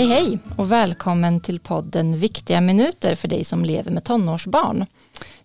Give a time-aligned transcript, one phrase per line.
[0.00, 4.86] Hej hej och välkommen till podden Viktiga minuter för dig som lever med tonårsbarn.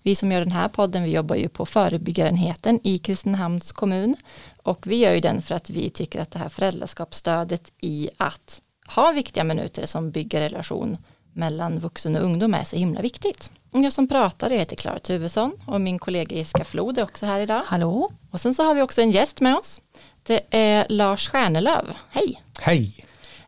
[0.02, 4.16] Vi som gör den här podden, vi jobbar ju på förebyggarenheten i Kristinehamns kommun
[4.64, 8.62] och vi gör ju den för att vi tycker att det här föräldraskapsstödet i att
[8.88, 10.98] ha viktiga minuter som bygger relation
[11.34, 13.52] mellan vuxen och ungdom är så himla viktigt.
[13.72, 17.42] Jag som pratar jag heter Klara Tuvesson och min kollega Jessica Flod är också här
[17.42, 17.62] idag.
[17.66, 18.12] Hallå.
[18.32, 19.82] Och sen så har vi också en gäst med oss.
[20.24, 21.94] Det är Lars Stjärnelöv.
[22.10, 22.42] Hej!
[22.60, 23.06] Hej!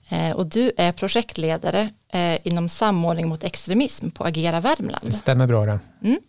[0.10, 5.02] Eh, och du är projektledare eh, inom samordning mot extremism på Agera Värmland.
[5.02, 5.80] Det stämmer bra det.
[6.04, 6.20] Mm.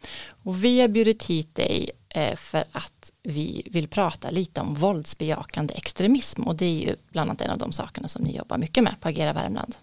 [0.43, 5.75] Och vi har bjudit hit dig eh, för att vi vill prata lite om våldsbejakande
[5.75, 8.85] extremism och det är ju bland annat en av de sakerna som ni jobbar mycket
[8.85, 9.75] med på Agera Värmland.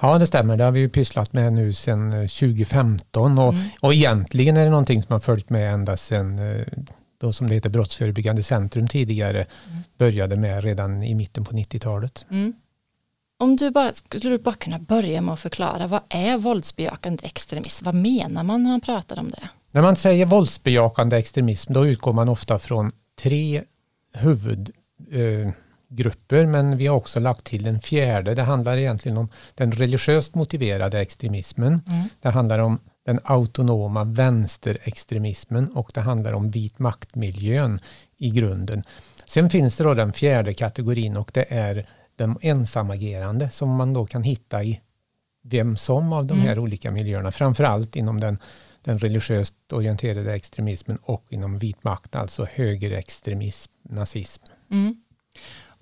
[0.00, 0.56] Ja, det stämmer.
[0.56, 3.64] Det har vi ju pysslat med nu sedan 2015 och, mm.
[3.80, 6.40] och egentligen är det någonting som har följt med ända sedan
[7.20, 9.82] då som det heter Brottsförebyggande centrum tidigare mm.
[9.98, 12.26] började med redan i mitten på 90-talet.
[12.30, 12.52] Mm.
[13.44, 17.84] Om du bara, skulle du bara kunna börja med att förklara vad är våldsbejakande extremism?
[17.84, 19.48] Vad menar man när man pratar om det?
[19.70, 23.62] När man säger våldsbejakande extremism då utgår man ofta från tre
[24.14, 28.34] huvudgrupper eh, men vi har också lagt till en fjärde.
[28.34, 31.80] Det handlar egentligen om den religiöst motiverade extremismen.
[31.86, 32.08] Mm.
[32.20, 37.80] Det handlar om den autonoma vänsterextremismen och det handlar om vit maktmiljön
[38.18, 38.82] i grunden.
[39.26, 44.06] Sen finns det då den fjärde kategorin och det är de ensamagerande som man då
[44.06, 44.80] kan hitta i
[45.42, 46.64] vem som av de här mm.
[46.64, 48.38] olika miljöerna, framförallt inom den,
[48.82, 54.42] den religiöst orienterade extremismen och inom vit makt, alltså högerextremism, nazism.
[54.70, 54.96] Mm.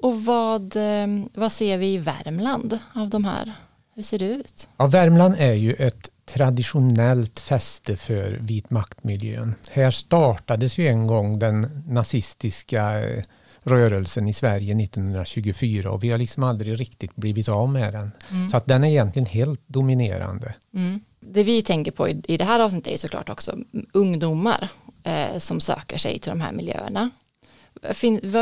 [0.02, 3.52] Och vad, eh, vad ser vi i Värmland av de här?
[3.94, 4.68] Hur ser det ut?
[4.76, 9.54] Ja, Värmland är ju ett traditionellt fäste för vit maktmiljön.
[9.70, 13.24] Här startades ju en gång den nazistiska eh,
[13.64, 18.10] rörelsen i Sverige 1924 och vi har liksom aldrig riktigt blivit av med den.
[18.30, 18.48] Mm.
[18.48, 20.54] Så att den är egentligen helt dominerande.
[20.74, 21.00] Mm.
[21.20, 23.58] Det vi tänker på i, i det här avsnittet är såklart också
[23.92, 24.68] ungdomar
[25.02, 27.10] eh, som söker sig till de här miljöerna.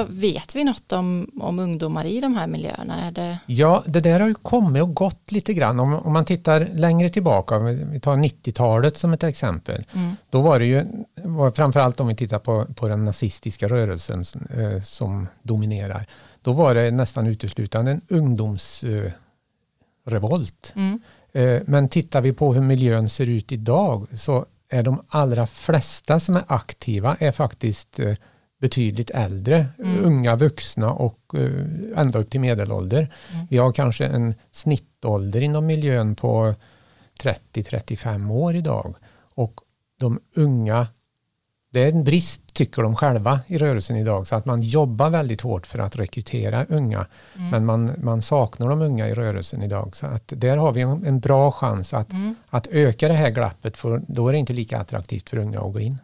[0.08, 3.06] Vet vi något om, om ungdomar i de här miljöerna?
[3.06, 3.38] Är det...
[3.46, 5.80] Ja, det där har ju kommit och gått lite grann.
[5.80, 10.16] Om, om man tittar längre tillbaka, vi tar 90-talet som ett exempel, mm.
[10.30, 14.24] då var det ju, var framförallt om vi tittar på, på den nazistiska rörelsen
[14.56, 16.06] eh, som dominerar,
[16.42, 20.72] då var det nästan uteslutande en ungdomsrevolt.
[20.74, 21.00] Eh, mm.
[21.32, 26.20] eh, men tittar vi på hur miljön ser ut idag så är de allra flesta
[26.20, 28.14] som är aktiva är faktiskt eh,
[28.60, 30.04] betydligt äldre, mm.
[30.04, 31.64] unga vuxna och uh,
[31.96, 33.12] ända upp till medelålder.
[33.32, 33.46] Mm.
[33.50, 36.54] Vi har kanske en snittålder inom miljön på
[37.22, 38.94] 30-35 år idag.
[39.34, 39.60] Och
[40.00, 40.86] de unga,
[41.72, 45.40] det är en brist tycker de själva i rörelsen idag, så att man jobbar väldigt
[45.40, 47.06] hårt för att rekrytera unga.
[47.36, 47.50] Mm.
[47.50, 49.96] Men man, man saknar de unga i rörelsen idag.
[49.96, 52.34] Så att där har vi en, en bra chans att, mm.
[52.48, 55.72] att öka det här glappet, för då är det inte lika attraktivt för unga att
[55.72, 55.98] gå in.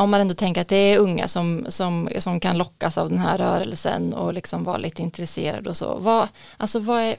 [0.00, 3.18] Om man ändå tänker att det är unga som, som, som kan lockas av den
[3.18, 5.98] här rörelsen och liksom vara lite intresserade och så.
[5.98, 7.16] Vad, alltså vad, är,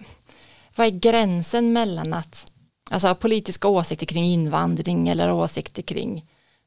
[0.75, 2.51] vad är gränsen mellan att
[2.89, 6.25] alltså politiska åsikter kring invandring eller åsikter kring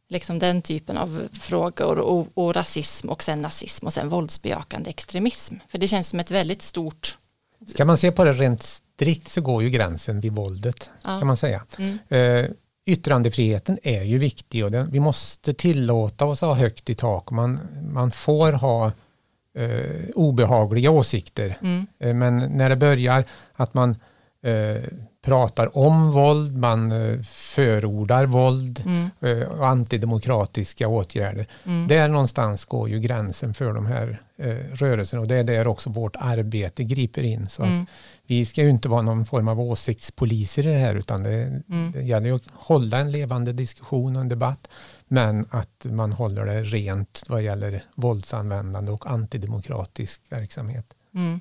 [0.09, 5.55] liksom den typen av frågor och, och rasism och sen nazism och sen våldsbejakande extremism.
[5.69, 7.19] För det känns som ett väldigt stort
[7.67, 11.19] Ska man se på det rent strikt så går ju gränsen vid våldet, ja.
[11.19, 11.65] kan man säga.
[11.79, 11.99] Mm.
[12.09, 12.51] Eh,
[12.87, 17.31] yttrandefriheten är ju viktig och den, vi måste tillåta oss att ha högt i tak.
[17.31, 17.61] Man,
[17.93, 18.93] man får ha
[19.59, 21.57] eh, obehagliga åsikter.
[21.63, 21.87] Mm.
[21.99, 23.97] Eh, men när det börjar att man
[24.43, 24.83] eh,
[25.25, 29.11] pratar om våld, man eh, förordar våld mm.
[29.21, 31.47] Eh, och antidemokratiska åtgärder.
[31.65, 31.89] Mm.
[31.89, 35.91] Där någonstans går ju gränsen för de här eh, rörelserna och det är där också
[35.91, 37.49] vårt arbete griper in.
[37.49, 37.87] Så mm.
[38.27, 41.93] vi ska ju inte vara någon form av åsiktspoliser i det här utan det, mm.
[41.93, 44.69] det gäller ju att hålla en levande diskussion och en debatt
[45.09, 50.87] men att man håller det rent vad gäller våldsanvändande och antidemokratisk verksamhet.
[51.15, 51.41] Mm.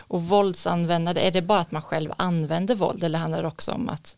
[0.00, 3.88] Och våldsanvändande, är det bara att man själv använder våld eller handlar det också om
[3.88, 4.16] att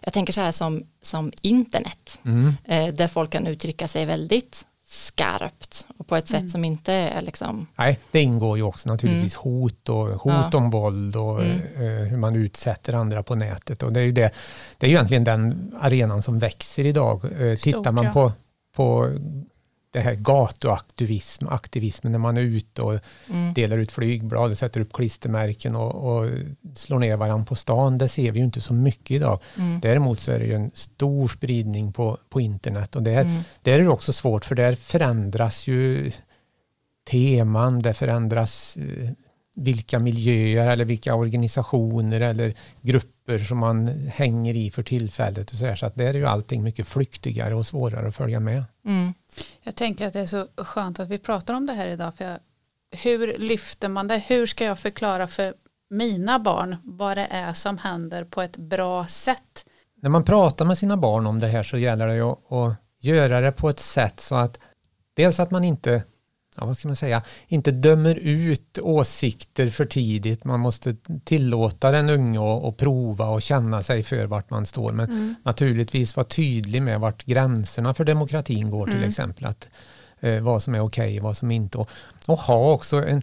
[0.00, 2.54] jag tänker så här som, som internet mm.
[2.64, 6.48] eh, där folk kan uttrycka sig väldigt skarpt och på ett sätt mm.
[6.48, 9.44] som inte är liksom Nej, det ingår ju också naturligtvis mm.
[9.44, 10.58] hot och hot ja.
[10.58, 11.60] om våld och mm.
[11.74, 14.30] eh, hur man utsätter andra på nätet och det är ju det,
[14.78, 17.24] det är ju egentligen den arenan som växer idag.
[17.24, 18.32] Eh, tittar man på,
[18.76, 19.12] på
[19.98, 22.98] det här gatuaktivism, aktivismen när man är ute och
[23.30, 23.54] mm.
[23.54, 26.30] delar ut flygblad och sätter upp klistermärken och, och,
[26.74, 27.98] slår ner varandra på stan.
[27.98, 29.40] Det ser vi ju inte så mycket idag.
[29.58, 29.80] Mm.
[29.80, 33.42] Däremot så är det ju en stor spridning på, på internet och där, mm.
[33.62, 36.10] där är det också svårt för där förändras ju
[37.10, 39.10] teman, det förändras eh,
[39.58, 45.50] vilka miljöer eller vilka organisationer eller grupper som man hänger i för tillfället.
[45.50, 48.40] Och så, här, så att där är ju allting mycket flyktigare och svårare att följa
[48.40, 48.64] med.
[48.84, 49.14] Mm.
[49.62, 52.14] Jag tänker att det är så skönt att vi pratar om det här idag.
[52.14, 52.38] För jag,
[52.90, 54.18] hur lyfter man det?
[54.18, 55.54] Hur ska jag förklara för
[55.90, 59.64] mina barn vad det är som händer på ett bra sätt?
[60.02, 63.40] När man pratar med sina barn om det här så gäller det ju att göra
[63.40, 64.58] det på ett sätt så att
[65.14, 66.02] dels att man inte
[66.60, 70.44] ja, vad ska man säga, inte dömer ut åsikter för tidigt.
[70.44, 74.92] Man måste tillåta den unge att prova och känna sig för vart man står.
[74.92, 75.34] Men mm.
[75.42, 79.08] naturligtvis vara tydlig med vart gränserna för demokratin går till mm.
[79.08, 79.44] exempel.
[79.44, 79.68] Att,
[80.20, 81.78] eh, vad som är okej okay, vad som inte.
[81.78, 81.90] Och,
[82.26, 83.22] och, ha också en,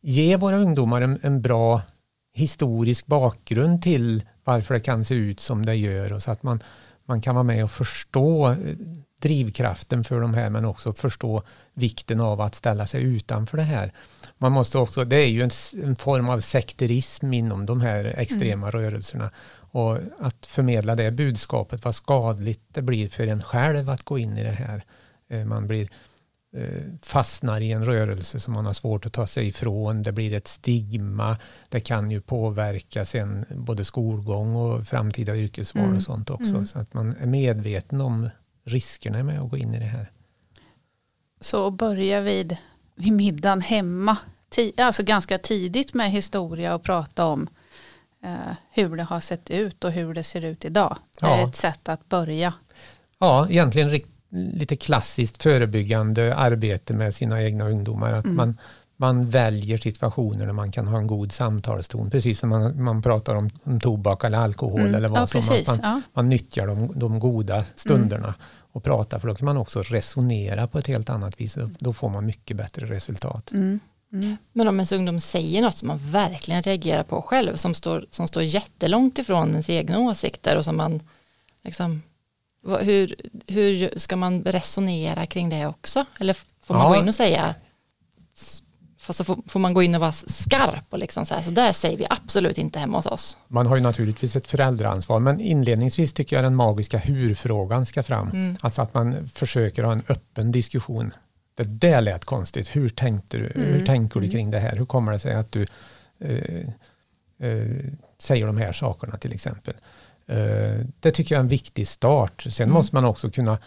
[0.00, 1.82] ge våra ungdomar en, en, bra
[2.32, 6.62] historisk bakgrund till varför det kan se ut som det gör och så att man,
[7.04, 8.56] man kan vara med och förstå eh,
[9.20, 11.42] drivkraften för de här men också förstå
[11.74, 13.92] vikten av att ställa sig utanför det här.
[14.38, 15.50] Man måste också, det är ju en,
[15.82, 18.80] en form av sekterism inom de här extrema mm.
[18.80, 19.30] rörelserna
[19.72, 24.38] och att förmedla det budskapet, vad skadligt det blir för en själv att gå in
[24.38, 24.84] i det här.
[25.28, 25.88] Eh, man blir
[26.56, 30.02] eh, fastnar i en rörelse som man har svårt att ta sig ifrån.
[30.02, 31.36] Det blir ett stigma.
[31.68, 35.96] Det kan ju påverka sen både skolgång och framtida yrkesval mm.
[35.96, 36.54] och sånt också.
[36.54, 36.66] Mm.
[36.66, 38.30] Så att man är medveten om
[38.64, 40.10] riskerna med att gå in i det här.
[41.40, 42.56] Så börja vid,
[42.94, 44.16] vid middagen hemma,
[44.76, 47.48] alltså ganska tidigt med historia och prata om
[48.24, 50.96] eh, hur det har sett ut och hur det ser ut idag.
[51.20, 51.48] Det är ja.
[51.48, 52.54] ett sätt att börja.
[53.18, 58.12] Ja, egentligen lite klassiskt förebyggande arbete med sina egna ungdomar.
[58.12, 58.36] Att mm.
[58.36, 58.58] man,
[59.00, 62.10] man väljer situationer där man kan ha en god samtalston.
[62.10, 64.94] Precis som man, man pratar om, om tobak eller alkohol mm.
[64.94, 65.40] eller vad ja, som.
[65.40, 66.02] Precis, man, ja.
[66.12, 68.40] man nyttjar de, de goda stunderna mm.
[68.72, 71.58] och pratar för då kan man också resonera på ett helt annat vis.
[71.78, 73.52] Då får man mycket bättre resultat.
[73.52, 73.80] Mm.
[74.12, 74.36] Mm.
[74.52, 78.28] Men om ens ungdom säger något som man verkligen reagerar på själv, som står, som
[78.28, 81.00] står jättelångt ifrån ens egna åsikter och som man
[81.62, 82.02] liksom,
[82.80, 83.14] hur,
[83.46, 86.04] hur ska man resonera kring det också?
[86.18, 86.36] Eller
[86.66, 86.88] får man ja.
[86.88, 87.54] gå in och säga
[89.00, 91.50] Fast så får, får, man gå in och vara skarp och liksom så här, så
[91.50, 93.36] där säger vi absolut inte hemma hos oss.
[93.48, 98.28] Man har ju naturligtvis ett föräldraansvar, men inledningsvis tycker jag den magiska hur-frågan ska fram.
[98.28, 98.56] Mm.
[98.60, 101.12] Alltså att man försöker ha en öppen diskussion.
[101.54, 102.76] Det där lät konstigt.
[102.76, 103.52] Hur tänkte du?
[103.54, 103.66] Mm.
[103.66, 104.32] Hur tänker du mm.
[104.32, 104.76] kring det här?
[104.76, 105.66] Hur kommer det sig att du
[106.18, 109.74] eh, eh, säger de här sakerna till exempel?
[110.26, 112.46] Eh, det tycker jag är en viktig start.
[112.50, 112.74] Sen mm.
[112.74, 113.58] måste man också kunna,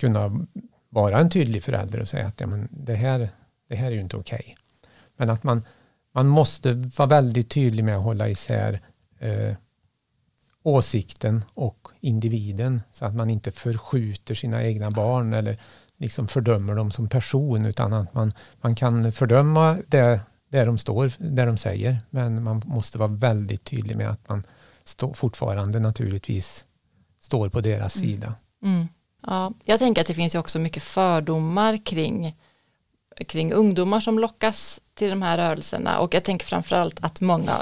[0.00, 0.46] kunna
[0.88, 3.28] vara en tydlig förälder och säga att ja, men det, här,
[3.68, 4.40] det här är ju inte okej.
[4.44, 4.54] Okay.
[5.16, 5.64] Men att man,
[6.12, 8.80] man måste vara väldigt tydlig med att hålla isär
[9.18, 9.54] eh,
[10.62, 15.60] åsikten och individen så att man inte förskjuter sina egna barn eller
[15.96, 21.12] liksom fördömer dem som person utan att man, man kan fördöma det där de står,
[21.18, 24.46] där de säger men man måste vara väldigt tydlig med att man
[24.84, 26.64] stå, fortfarande naturligtvis
[27.20, 28.08] står på deras mm.
[28.08, 28.34] sida.
[28.62, 28.88] Mm.
[29.26, 32.36] Ja, jag tänker att det finns ju också mycket fördomar kring
[33.28, 37.52] kring ungdomar som lockas till de här rörelserna och jag tänker framförallt att många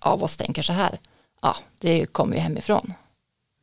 [0.00, 0.98] av oss tänker så här,
[1.42, 2.92] ja det kommer ju hemifrån.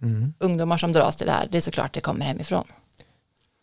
[0.01, 0.33] Mm.
[0.39, 2.63] Ungdomar som dras till det här, det är såklart det kommer hemifrån.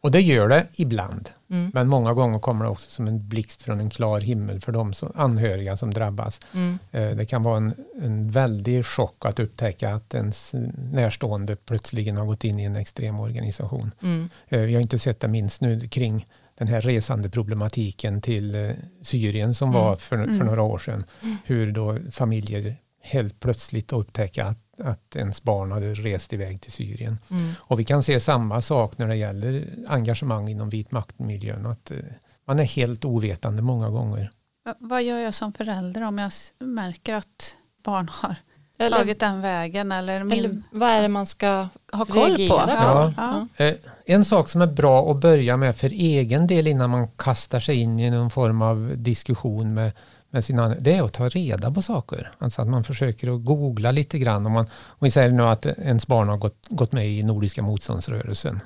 [0.02, 1.70] Och det gör det ibland, mm.
[1.74, 4.94] men många gånger kommer det också som en blixt från en klar himmel för de
[4.94, 6.40] som, anhöriga som drabbas.
[6.54, 6.78] Mm.
[6.92, 10.54] Eh, det kan vara en, en väldig chock att upptäcka att ens
[10.92, 13.90] närstående plötsligen har gått in i en extrem organisation.
[14.02, 14.30] Mm.
[14.48, 18.70] Eh, vi har inte sett det minst nu kring den här resandeproblematiken till eh,
[19.02, 19.80] Syrien som mm.
[19.80, 20.46] var för, för mm.
[20.46, 21.04] några år sedan.
[21.22, 21.36] Mm.
[21.44, 27.18] Hur då familjer helt plötsligt upptäcker att, att ens barn hade rest iväg till Syrien.
[27.30, 27.52] Mm.
[27.58, 31.66] Och vi kan se samma sak när det gäller engagemang inom vit maktmiljön.
[31.66, 31.98] Att eh,
[32.46, 34.30] man är helt ovetande många gånger.
[34.78, 38.36] Vad gör jag som förälder om jag märker att barn har
[38.78, 39.92] eller, tagit den vägen?
[39.92, 42.62] Eller, min, eller vad är det man ska ha koll på?
[42.66, 43.12] Ja.
[43.16, 43.46] Ja.
[43.64, 43.74] Eh,
[44.06, 47.76] en sak som är bra att börja med för egen del innan man kastar sig
[47.76, 49.92] in i någon form av diskussion med,
[50.30, 52.32] med sina det är att ta reda på saker.
[52.38, 54.46] Alltså att man försöker att googla lite grann.
[54.46, 57.62] Om, man, om vi säger nu att ens barn har gått, gått med i Nordiska
[57.62, 58.60] motståndsrörelsen.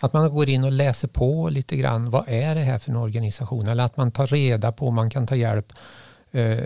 [0.00, 2.10] Att man går in och läser på lite grann.
[2.10, 3.68] Vad är det här för en organisation?
[3.68, 5.72] Eller att man tar reda på, man kan ta hjälp
[6.32, 6.58] eh,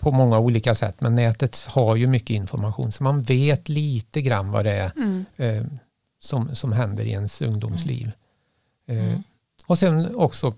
[0.00, 1.00] på många olika sätt.
[1.00, 5.24] Men nätet har ju mycket information så man vet lite grann vad det är mm.
[5.36, 5.64] eh,
[6.20, 8.12] som, som händer i ens ungdomsliv.
[8.88, 9.06] Mm.
[9.06, 9.18] Eh,
[9.66, 10.54] och sen också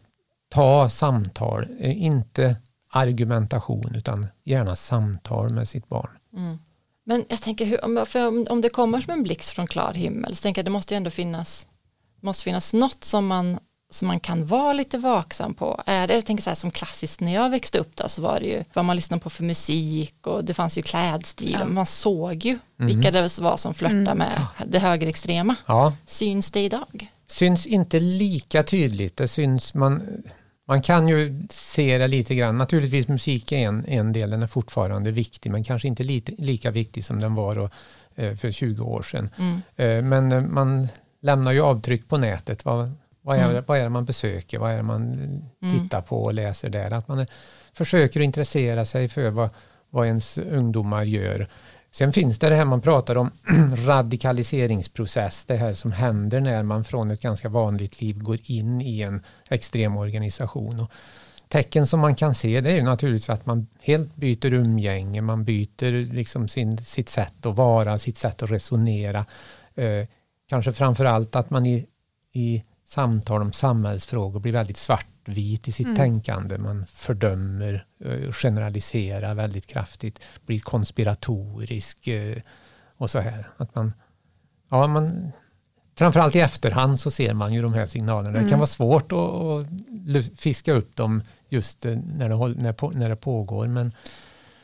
[0.49, 2.56] ta samtal, eh, inte
[2.90, 6.11] argumentation utan gärna samtal med sitt barn.
[6.37, 6.58] Mm.
[7.04, 10.37] Men jag tänker, hur, om, om, om det kommer som en blixt från klar himmel
[10.37, 11.68] så tänker jag det måste ju ändå finnas
[12.22, 13.58] måste finnas något som man
[13.92, 15.82] som man kan vara lite vaksam på?
[15.87, 18.40] Är det, jag tänker så här som klassiskt när jag växte upp då så var
[18.40, 21.64] det ju vad man lyssnade på för musik och det fanns ju klädstil ja.
[21.64, 22.87] man såg ju mm.
[22.87, 24.18] vilka det var som flörtade mm.
[24.18, 25.56] med det högerextrema.
[25.66, 25.92] Ja.
[26.06, 27.06] Syns det idag?
[27.26, 30.22] Syns inte lika tydligt, det syns man
[30.68, 32.58] man kan ju se det lite grann.
[32.58, 36.70] Naturligtvis musik är en, en del, den är fortfarande viktig, men kanske inte lite, lika
[36.70, 37.70] viktig som den var då,
[38.14, 39.30] eh, för 20 år sedan.
[39.38, 39.62] Mm.
[39.76, 40.88] Eh, men eh, man
[41.22, 42.64] lämnar ju avtryck på nätet.
[42.64, 43.64] Vad, vad, är, mm.
[43.66, 44.58] vad är det man besöker?
[44.58, 45.02] Vad är det man
[45.62, 45.78] mm.
[45.78, 46.90] tittar på och läser där?
[46.90, 47.26] Att man
[47.72, 49.50] försöker intressera sig för vad,
[49.90, 51.48] vad ens ungdomar gör.
[51.90, 53.30] Sen finns det det här man pratar om
[53.76, 59.00] radikaliseringsprocess, det här som händer när man från ett ganska vanligt liv går in i
[59.00, 60.80] en extrem organisation.
[60.80, 60.90] Och
[61.48, 65.44] tecken som man kan se det är ju naturligtvis att man helt byter umgänge, man
[65.44, 69.26] byter liksom sin, sitt sätt att vara, sitt sätt att resonera.
[69.74, 70.06] Eh,
[70.48, 71.86] kanske framför allt att man i,
[72.32, 75.96] i samtal om samhällsfrågor blir väldigt svartvit i sitt mm.
[75.96, 76.58] tänkande.
[76.58, 82.37] Man fördömer, eh, generaliserar väldigt kraftigt, blir konspiratorisk eh,
[82.96, 83.49] och så här.
[83.56, 83.92] Att man,
[84.70, 85.32] ja, man,
[85.99, 88.28] framförallt i efterhand så ser man ju de här signalerna.
[88.28, 88.32] Mm.
[88.32, 88.58] Det kan mm.
[88.58, 93.68] vara svårt att, att, fiska upp dem just eh, när det, när, när det pågår.
[93.68, 93.92] Men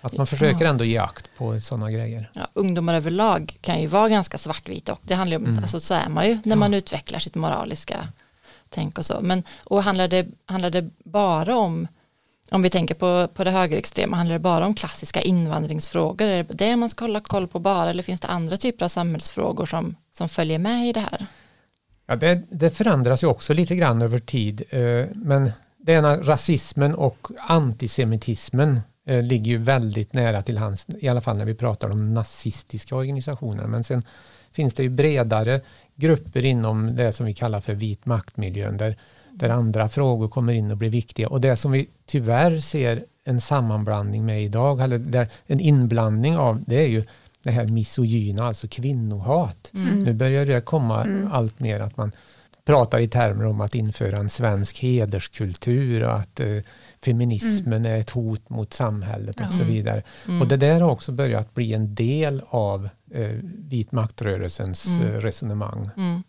[0.00, 2.30] att man försöker ändå ge akt på sådana grejer.
[2.34, 5.58] Ja, ungdomar överlag kan ju vara ganska svartvita och det handlar om, mm.
[5.58, 6.78] alltså så är man ju när man ja.
[6.78, 8.08] utvecklar sitt moraliska
[8.70, 9.18] tänk och så.
[9.22, 11.88] Men och handlar det, handlar det bara om,
[12.50, 16.26] om vi tänker på, på det högerextrema, handlar det bara om klassiska invandringsfrågor?
[16.26, 18.88] Är det det man ska hålla koll på bara eller finns det andra typer av
[18.88, 21.26] samhällsfrågor som, som följer med i det här?
[22.06, 26.94] Ja, det, det förändras ju också lite grann över tid, eh, men det ena rasismen
[26.94, 31.90] och antisemitismen eh, ligger ju väldigt nära till hands, i alla fall när vi pratar
[31.90, 33.66] om nazistiska organisationer.
[33.66, 34.02] Men sen
[34.52, 35.60] finns det ju bredare
[35.94, 38.96] grupper inom det som vi kallar för vit maktmiljön, där,
[39.32, 41.28] där andra frågor kommer in och blir viktiga.
[41.28, 46.64] Och det som vi tyvärr ser en sammanblandning med idag, eller där en inblandning av,
[46.66, 47.04] det är ju
[47.42, 49.70] det här misogyna, alltså kvinnohat.
[49.74, 50.04] Mm.
[50.04, 51.32] Nu börjar det komma mm.
[51.32, 52.12] allt mer att man
[52.64, 56.58] pratar i termer om att införa en svensk hederskultur och att eh,
[57.04, 57.92] feminismen mm.
[57.92, 60.02] är ett hot mot samhället och så vidare.
[60.28, 60.42] Mm.
[60.42, 65.06] Och det där har också börjat bli en del av eh, vit maktrörelsens mm.
[65.06, 65.90] Eh, resonemang.
[65.96, 66.22] Mm.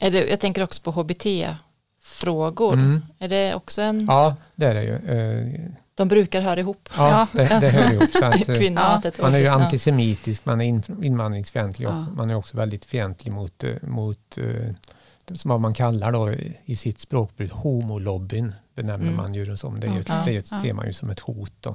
[0.00, 2.72] Är det, jag tänker också på HBT-frågor.
[2.72, 3.02] Mm.
[3.18, 4.06] Är det också en...
[4.06, 4.94] Ja, det är det ju.
[4.94, 6.88] Eh, de brukar höra ihop.
[6.96, 8.12] Ja, det, det hör ihop.
[8.12, 8.48] Så att,
[9.18, 13.64] eh, man är ju antisemitisk, man är invandringsfientlig och man är också väldigt fientlig mot,
[13.82, 14.38] mot
[15.34, 16.32] som man kallar då
[16.64, 19.16] i sitt språkbruk homolobbyn benämner mm.
[19.16, 19.80] man ju det som.
[19.80, 21.52] Det, är ju, ja, det ser man ju som ett hot.
[21.60, 21.74] Då.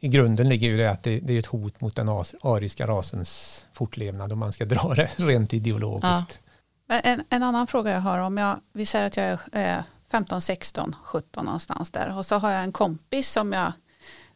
[0.00, 2.08] I grunden ligger ju det att det, det, är ett hot mot den
[2.42, 6.40] ariska rasens fortlevnad om man ska dra det rent ideologiskt.
[6.86, 6.94] Ja.
[7.04, 10.96] En, en, annan fråga jag har om jag, vi säger att jag är 15, 16,
[11.04, 13.72] 17 någonstans där och så har jag en kompis som jag,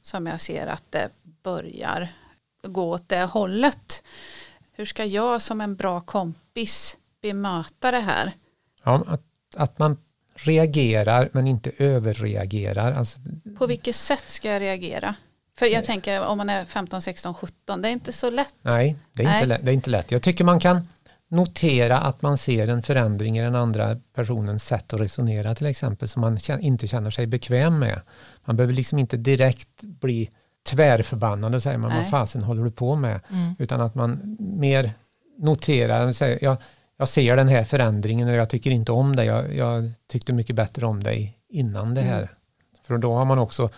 [0.02, 1.08] som jag ser att det
[1.42, 2.08] börjar
[2.62, 4.02] gå åt det hållet.
[4.72, 8.32] Hur ska jag som en bra kompis bemöta det här?
[8.82, 9.22] Ja, att,
[9.56, 9.96] att man
[10.34, 12.92] reagerar men inte överreagerar.
[12.92, 13.18] Alltså,
[13.58, 15.14] På vilket sätt ska jag reagera?
[15.62, 18.54] För jag tänker om man är 15, 16, 17, det är inte så lätt.
[18.62, 19.36] Nej, det är, Nej.
[19.36, 20.10] Inte, lätt, det är inte lätt.
[20.10, 20.88] Jag tycker man kan
[21.28, 26.08] notera att man ser en förändring i den andra personens sätt att resonera till exempel
[26.08, 28.00] som man inte känner sig bekväm med.
[28.44, 30.30] Man behöver liksom inte direkt bli
[30.66, 33.20] tvärförbannad och säga man, vad fasen håller du på med?
[33.30, 33.54] Mm.
[33.58, 34.92] Utan att man mer
[35.38, 36.56] noterar och säger, ja,
[36.96, 39.24] jag ser den här förändringen och jag tycker inte om det.
[39.24, 42.18] Jag, jag tyckte mycket bättre om dig innan det här.
[42.18, 42.28] Mm.
[42.86, 43.70] För då har man också,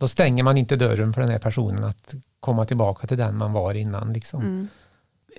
[0.00, 3.52] då stänger man inte dörren för den här personen att komma tillbaka till den man
[3.52, 4.12] var innan.
[4.12, 4.40] Liksom.
[4.40, 4.68] Mm.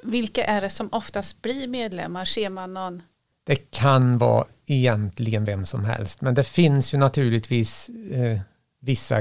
[0.03, 2.25] Vilka är det som oftast blir medlemmar?
[2.25, 3.01] Ser man någon?
[3.43, 8.39] Det kan vara egentligen vem som helst, men det finns ju naturligtvis eh,
[8.79, 9.15] vissa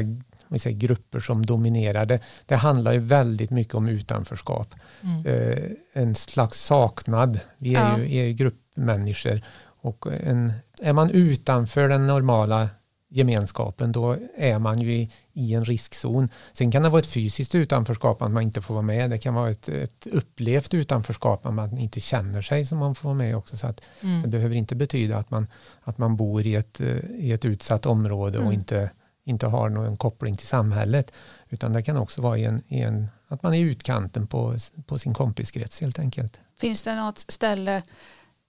[0.59, 2.05] säger, grupper som dominerar.
[2.05, 4.75] Det, det handlar ju väldigt mycket om utanförskap.
[5.03, 5.27] Mm.
[5.27, 7.41] Eh, en slags saknad.
[7.59, 7.99] Vi är, ja.
[7.99, 9.41] ju, är gruppmänniskor
[9.83, 12.69] och en, är man utanför den normala
[13.11, 16.29] gemenskapen då är man ju i, i, en riskzon.
[16.53, 19.11] Sen kan det vara ett fysiskt utanförskap att man inte får vara med.
[19.11, 23.09] Det kan vara ett, ett upplevt utanförskap att man inte känner sig som man får
[23.09, 23.57] vara med också.
[23.57, 24.23] Så att mm.
[24.23, 25.47] Det behöver inte betyda att man,
[25.83, 26.81] att man bor i ett,
[27.19, 28.47] i ett utsatt område mm.
[28.47, 28.91] och inte
[29.25, 31.13] inte har någon koppling till samhället.
[31.49, 34.57] Utan det kan också vara i en, i en, att man är i utkanten på,
[34.87, 36.41] på sin kompiskrets helt enkelt.
[36.61, 37.83] Finns det något ställe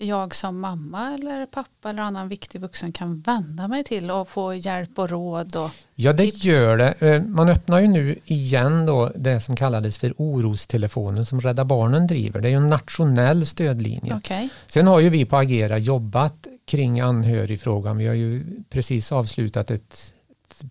[0.05, 4.53] jag som mamma eller pappa eller annan viktig vuxen kan vända mig till och få
[4.53, 5.55] hjälp och råd?
[5.55, 6.43] Och ja, det tips?
[6.43, 6.93] gör det.
[6.99, 12.07] Eh, man öppnar ju nu igen då det som kallades för orostelefonen som Rädda Barnen
[12.07, 12.41] driver.
[12.41, 14.15] Det är ju en nationell stödlinje.
[14.15, 14.49] Okay.
[14.67, 17.97] Sen har ju vi på Agera jobbat kring anhörigfrågan.
[17.97, 20.13] Vi har ju precis avslutat ett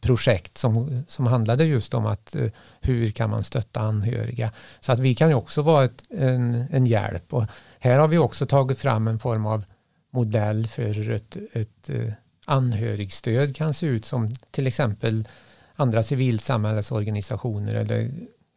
[0.00, 4.52] projekt som, som handlade just om att uh, hur kan man stötta anhöriga.
[4.80, 7.34] Så att vi kan ju också vara ett, en, en hjälp.
[7.34, 7.44] Och
[7.78, 9.64] här har vi också tagit fram en form av
[10.12, 12.12] modell för ett, ett uh,
[12.46, 15.28] anhörigstöd kan se ut som till exempel
[15.74, 18.10] andra civilsamhällesorganisationer eller,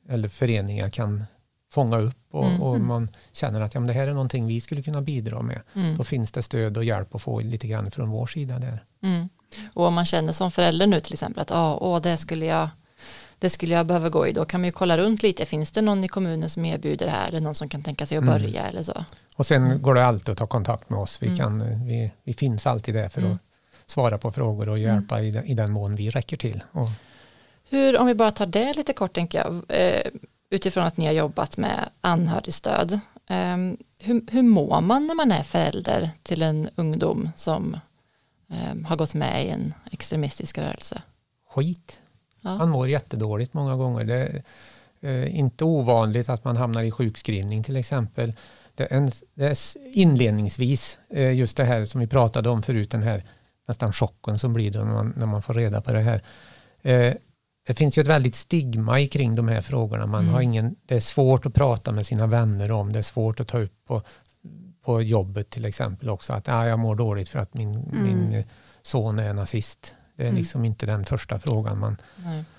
[0.10, 1.26] eller föreningar kan
[1.74, 2.62] fånga upp och, mm.
[2.62, 5.62] och, man känner att ja, men det här är någonting vi skulle kunna bidra med.
[5.74, 5.98] Mm.
[5.98, 8.84] Då finns det stöd och hjälp att få lite grann från vår sida där.
[9.02, 9.30] Mm.
[9.74, 12.70] Och om man känner som förälder nu till exempel att ah, åh, det skulle jag
[13.40, 15.82] det skulle jag behöva gå i, då kan man ju kolla runt lite, finns det
[15.82, 18.34] någon i kommunen som erbjuder det här eller någon som kan tänka sig att mm.
[18.34, 19.06] börja eller så.
[19.36, 19.82] Och sen mm.
[19.82, 21.40] går det alltid att ta kontakt med oss, vi, mm.
[21.40, 23.38] kan, vi, vi finns alltid där för att
[23.86, 26.64] svara på frågor och hjälpa i, den, i den mån vi räcker till.
[26.72, 26.90] Och.
[27.70, 30.12] Hur, om vi bara tar det lite kort tänker jag, eh,
[30.50, 33.00] utifrån att ni har jobbat med anhörigstöd.
[33.30, 37.78] Um, hur, hur mår man när man är förälder till en ungdom som
[38.86, 41.02] har gått med i en extremistisk rörelse?
[41.50, 42.00] Skit.
[42.42, 42.58] Ja.
[42.58, 44.04] Man mår jättedåligt många gånger.
[44.04, 44.44] Det är
[45.02, 48.34] eh, inte ovanligt att man hamnar i sjukskrivning till exempel.
[48.76, 49.58] Det är, en, det är
[49.94, 53.24] inledningsvis eh, just det här som vi pratade om förut, den här
[53.68, 56.24] nästan chocken som blir då när man, när man får reda på det här.
[56.82, 57.14] Eh,
[57.68, 60.06] det finns ju ett väldigt stigma kring de här frågorna.
[60.06, 60.34] Man mm.
[60.34, 63.48] har ingen, det är svårt att prata med sina vänner om, det är svårt att
[63.48, 64.02] ta upp på,
[64.84, 68.04] på jobbet till exempel också, att ah, jag mår dåligt för att min, mm.
[68.04, 68.44] min
[68.82, 69.96] son är nazist.
[70.16, 70.40] Det är mm.
[70.40, 71.80] liksom inte den första frågan.
[71.80, 71.98] Man,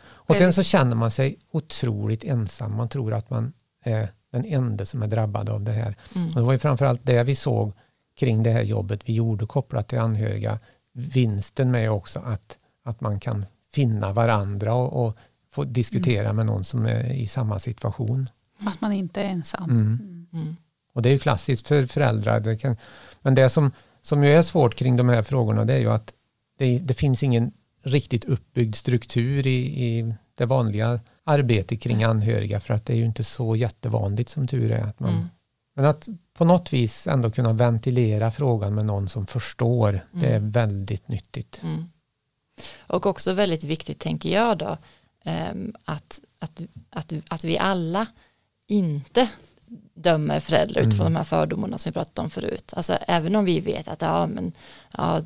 [0.07, 2.77] och sen så känner man sig otroligt ensam.
[2.77, 3.53] Man tror att man
[3.85, 5.97] är den enda som är drabbad av det här.
[6.15, 6.29] Mm.
[6.29, 7.73] Och det var ju framförallt det vi såg
[8.17, 10.59] kring det här jobbet vi gjorde kopplat till anhöriga.
[10.93, 15.17] Vinsten med också att, att man kan finna varandra och, och
[15.53, 16.37] få diskutera mm.
[16.37, 18.29] med någon som är i samma situation.
[18.59, 19.71] Att man inte är ensam.
[19.71, 20.57] Mm.
[20.95, 21.01] Mm.
[21.01, 21.01] Mm.
[21.01, 22.41] Och det är ju klassiskt för föräldrar.
[22.41, 22.77] Det kan,
[23.23, 23.73] men det som,
[24.03, 26.13] som ju är svårt kring de här frågorna det är ju att
[26.59, 32.75] det, det finns ingen riktigt uppbyggd struktur i, i det vanliga arbetet kring anhöriga för
[32.75, 34.83] att det är ju inte så jättevanligt som tur är.
[34.83, 35.25] Att man, mm.
[35.77, 40.41] Men att på något vis ändå kunna ventilera frågan med någon som förstår, det är
[40.41, 41.61] väldigt nyttigt.
[41.63, 41.85] Mm.
[42.87, 44.79] Och också väldigt viktigt tänker jag då
[45.25, 48.07] ehm, att, att, att, att vi alla
[48.67, 49.29] inte
[49.95, 51.13] dömer föräldrar utifrån mm.
[51.13, 52.73] de här fördomarna som vi pratat om förut.
[52.77, 54.53] Alltså även om vi vet att ja, men,
[54.97, 55.21] ja,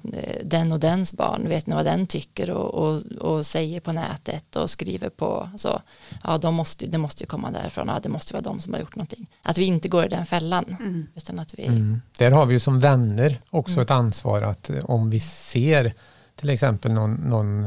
[0.45, 4.57] den och dens barn, vet ni vad den tycker och, och, och säger på nätet
[4.57, 5.81] och skriver på så,
[6.25, 8.81] ja de måste, det måste ju komma därifrån, ja det måste vara de som har
[8.81, 9.27] gjort någonting.
[9.43, 10.65] Att vi inte går i den fällan.
[10.81, 11.07] Mm.
[11.15, 11.67] Utan att vi...
[11.67, 12.01] Mm.
[12.19, 13.83] Där har vi ju som vänner också mm.
[13.83, 15.95] ett ansvar att eh, om vi ser
[16.37, 17.67] till exempel någon, någon,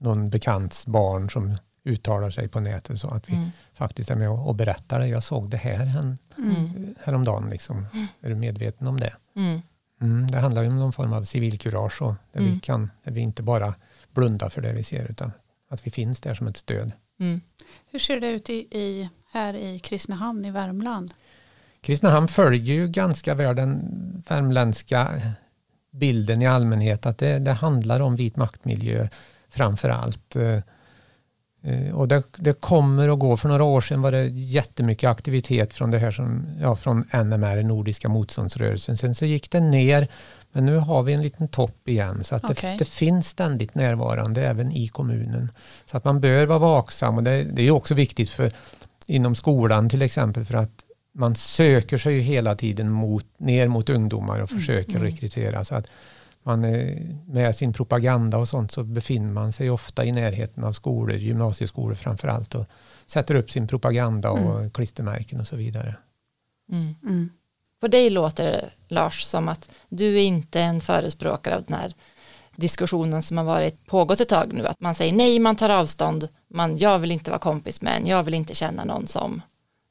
[0.00, 3.50] någon bekants barn som uttalar sig på nätet så att vi mm.
[3.74, 5.06] faktiskt är med och, och berättar det.
[5.06, 6.94] Jag såg det här hän, mm.
[7.04, 7.50] häromdagen.
[7.50, 7.86] Liksom.
[7.92, 8.06] Mm.
[8.20, 9.12] Är du medveten om det?
[9.36, 9.62] Mm.
[10.00, 12.60] mm det handlar om någon form av civilkurage och där, vi mm.
[12.60, 13.74] kan, där vi inte bara
[14.10, 15.32] blundar för det vi ser utan
[15.68, 16.92] att vi finns där som ett stöd.
[17.20, 17.40] Mm.
[17.90, 21.14] Hur ser det ut i, i, här i Kristinehamn i Värmland?
[21.80, 23.82] Kristinehamn följer ju ganska väl den
[24.28, 25.20] värmländska
[25.90, 29.08] bilden i allmänhet att det, det handlar om vit maktmiljö
[29.48, 30.36] framför allt.
[31.66, 33.36] Eh, och det, det, kommer att gå.
[33.36, 37.62] För några år sedan var det jättemycket aktivitet från det här som, ja, från NMR,
[37.62, 38.96] Nordiska motståndsrörelsen.
[38.96, 40.08] Sen så gick det ner,
[40.52, 42.24] men nu har vi en liten topp igen.
[42.24, 42.70] Så att okay.
[42.70, 45.50] det, det, finns ständigt närvarande även i kommunen.
[45.86, 48.52] Så att man bör vara vaksam och det, det är också viktigt för
[49.06, 50.82] inom skolan till exempel för att
[51.14, 55.02] man söker sig ju hela tiden mot, ner mot ungdomar och mm, försöker mm.
[55.02, 55.64] rekrytera.
[55.64, 55.86] Så att
[56.46, 56.60] man
[57.26, 61.94] med sin propaganda och sånt så befinner man sig ofta i närheten av skolor, gymnasieskolor
[61.94, 62.64] framför allt och
[63.06, 64.70] sätter upp sin propaganda och mm.
[64.70, 65.96] klistermärken och så vidare.
[66.72, 66.94] Mm.
[67.02, 67.30] Mm.
[67.80, 71.94] På dig låter det, Lars, som att du är inte en förespråkare av den här
[72.56, 76.28] diskussionen som har varit pågått ett tag nu, att man säger nej, man tar avstånd,
[76.48, 79.42] man, jag vill inte vara kompis med en, jag vill inte känna någon som,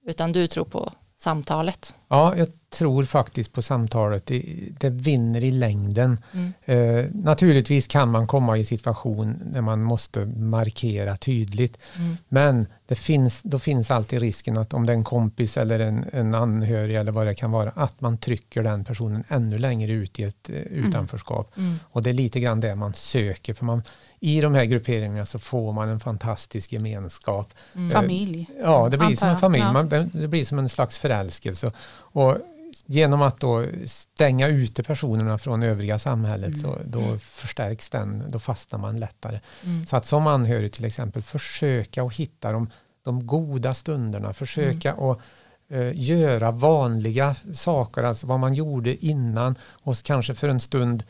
[0.07, 1.95] utan du tror på samtalet?
[2.07, 4.25] Ja, jag tror faktiskt på samtalet.
[4.25, 4.43] Det,
[4.79, 6.17] det vinner i längden.
[6.31, 6.53] Mm.
[6.65, 11.77] Eh, naturligtvis kan man komma i situation där man måste markera tydligt.
[11.97, 12.17] Mm.
[12.27, 16.05] Men det finns, då finns alltid risken att om det är en kompis eller en,
[16.13, 20.19] en anhörig eller vad det kan vara, att man trycker den personen ännu längre ut
[20.19, 20.85] i ett eh, mm.
[20.85, 21.57] utanförskap.
[21.57, 21.75] Mm.
[21.83, 23.53] Och det är lite grann det man söker.
[23.53, 23.83] För man,
[24.19, 27.53] i de här grupperingarna så får man en fantastisk gemenskap.
[27.75, 27.91] Mm.
[27.91, 28.49] Familj.
[28.61, 29.15] Ja, det blir Antar.
[29.15, 29.65] som en familj.
[29.73, 31.71] Man, det blir som en slags förälskelse.
[31.97, 32.37] Och
[32.85, 36.59] genom att då stänga ute personerna från övriga samhället mm.
[36.59, 37.19] så då mm.
[37.19, 39.39] förstärks den, då fastnar man lättare.
[39.63, 39.85] Mm.
[39.85, 42.69] Så att som anhörig till exempel försöka att hitta de,
[43.03, 45.05] de goda stunderna, försöka mm.
[45.05, 45.19] att
[45.69, 51.03] eh, göra vanliga saker, alltså vad man gjorde innan och kanske för en stund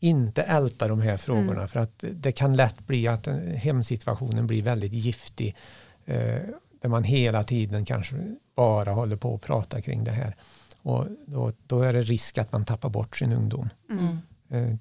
[0.00, 1.68] inte älta de här frågorna mm.
[1.68, 5.56] för att det kan lätt bli att hemsituationen blir väldigt giftig
[6.04, 6.42] eh,
[6.80, 8.14] där man hela tiden kanske
[8.56, 10.36] bara håller på att prata kring det här.
[10.82, 13.68] Och då, då är det risk att man tappar bort sin ungdom.
[13.90, 14.18] Mm.
[14.48, 14.76] Eh,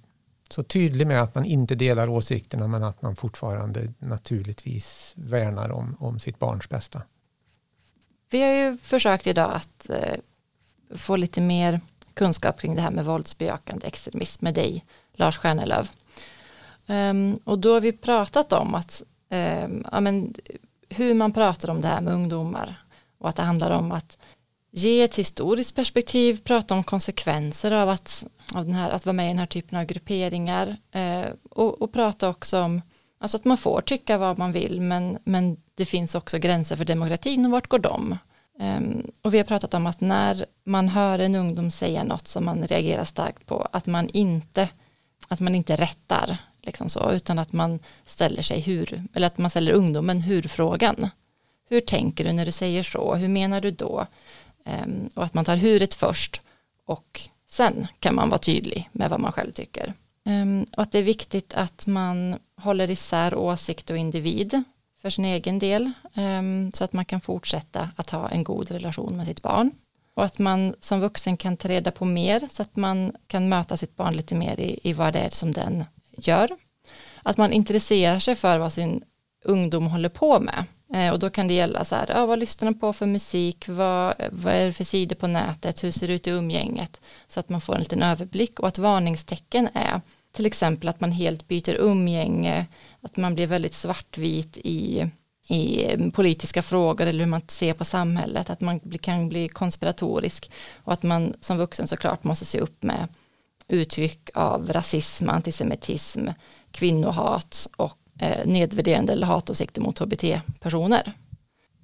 [0.49, 5.97] så tydlig med att man inte delar åsikterna men att man fortfarande naturligtvis värnar om,
[5.99, 7.01] om sitt barns bästa.
[8.29, 10.15] Vi har ju försökt idag att eh,
[10.95, 11.79] få lite mer
[12.13, 15.89] kunskap kring det här med våldsbejakande extremism med dig, Lars Stjärnelöv.
[16.87, 20.33] Um, och då har vi pratat om att um, ja, men,
[20.89, 22.83] hur man pratar om det här med ungdomar
[23.17, 24.17] och att det handlar om att
[24.71, 29.25] ge ett historiskt perspektiv, prata om konsekvenser av att, av den här, att vara med
[29.25, 32.81] i den här typen av grupperingar eh, och, och, prata också om
[33.19, 36.85] alltså att man får tycka vad man vill men, men det finns också gränser för
[36.85, 38.17] demokratin och vart går de?
[38.59, 38.79] Eh,
[39.21, 42.63] och vi har pratat om att när man hör en ungdom säga något som man
[42.63, 44.69] reagerar starkt på att man inte
[45.27, 49.49] att man inte rättar liksom så, utan att man ställer sig hur, eller att man
[49.49, 51.09] ställer ungdomen hur-frågan.
[51.69, 53.15] Hur tänker du när du säger så?
[53.15, 54.05] Hur menar du då?
[54.65, 56.41] Ehm, och att man tar huret först
[56.85, 59.93] och sen kan man vara tydlig med vad man själv tycker.
[60.25, 64.63] Ehm, och att det är viktigt att man håller isär åsikt och individ
[65.01, 69.17] för sin egen del ehm, så att man kan fortsätta att ha en god relation
[69.17, 69.71] med sitt barn
[70.13, 73.77] och att man som vuxen kan ta reda på mer så att man kan möta
[73.77, 76.49] sitt barn lite mer i, i vad det är som den gör.
[77.23, 79.03] Att man intresserar sig för vad sin
[79.43, 80.65] ungdom håller på med.
[80.93, 83.65] Eh, och då kan det gälla så här, ja, vad lyssnar de på för musik,
[83.67, 87.39] vad, vad är det för sidor på nätet, hur ser det ut i umgänget, så
[87.39, 88.59] att man får en liten överblick.
[88.59, 90.01] Och att varningstecken är
[90.31, 92.65] till exempel att man helt byter umgänge,
[93.01, 95.09] att man blir väldigt svartvit i
[95.47, 100.51] i politiska frågor eller hur man ser på samhället, att man kan bli konspiratorisk
[100.83, 103.07] och att man som vuxen såklart måste se upp med
[103.67, 106.27] uttryck av rasism, antisemitism,
[106.71, 111.13] kvinnohat och Eh, nedvärderande eller hatåsikter mot hbt-personer.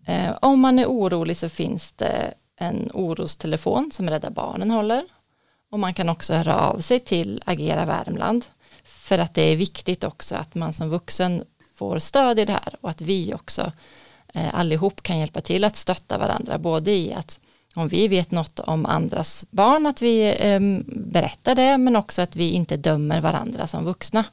[0.05, 5.05] Eh, om man är orolig så finns det en orostelefon som Rädda Barnen håller.
[5.71, 8.45] Och man kan också höra av sig till Agera Värmland.
[8.83, 11.43] För att det är viktigt också att man som vuxen
[11.75, 12.75] får stöd i det här.
[12.81, 13.71] Och att vi också
[14.33, 16.57] eh, allihop kan hjälpa till att stötta varandra.
[16.57, 17.39] Både i att
[17.73, 21.77] om vi vet något om andras barn att vi eh, berättar det.
[21.77, 24.23] Men också att vi inte dömer varandra som vuxna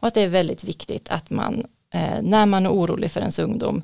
[0.00, 3.38] och att det är väldigt viktigt att man eh, när man är orolig för ens
[3.38, 3.82] ungdom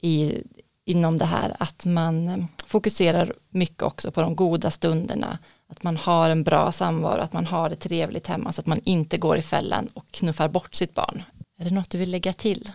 [0.00, 0.42] i,
[0.84, 5.38] inom det här att man eh, fokuserar mycket också på de goda stunderna
[5.70, 8.80] att man har en bra samvaro, att man har det trevligt hemma så att man
[8.84, 11.22] inte går i fällan och knuffar bort sitt barn
[11.58, 12.70] är det något du vill lägga till?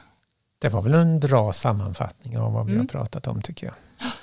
[0.59, 2.81] Det var väl en bra sammanfattning av vad vi mm.
[2.83, 3.75] har pratat om tycker jag.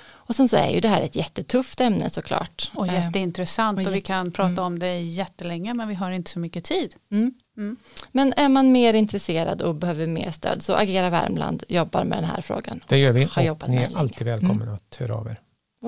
[0.03, 2.71] Och sen så är ju det här ett jättetufft ämne såklart.
[2.75, 4.63] Och eh, jätteintressant och, och vi kan prata mm.
[4.63, 6.95] om det jättelänge men vi har inte så mycket tid.
[7.11, 7.33] Mm.
[7.61, 7.77] Mm.
[8.11, 12.25] Men är man mer intresserad och behöver mer stöd så Agera Värmland jobbar med den
[12.25, 12.83] här frågan.
[12.87, 14.75] Det gör vi och ni är alltid välkomna mm.
[14.75, 15.39] att höra av er.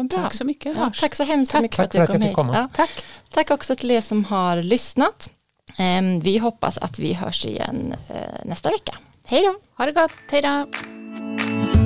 [0.09, 2.33] Tack så mycket ja, Tack så hemskt tack, mycket för att du kom hit.
[2.37, 3.03] Ja, tack.
[3.29, 5.29] tack också till er som har lyssnat.
[5.77, 8.97] Ehm, vi hoppas att vi hörs igen eh, nästa vecka.
[9.25, 9.55] Hej då!
[9.77, 11.82] Ha det gott, hej då!